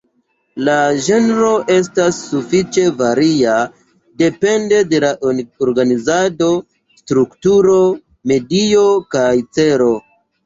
La 0.67 0.75
ĝenro 1.07 1.49
estas 1.73 2.21
sufiĉe 2.29 2.85
varia, 3.01 3.57
depende 4.21 4.79
de 4.93 5.01
la 5.03 5.11
organizado, 5.67 6.49
strukturo, 7.03 7.77
medio 8.33 8.87
kaj 9.17 9.29
celo. 9.59 9.91